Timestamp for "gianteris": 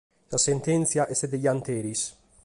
1.43-2.01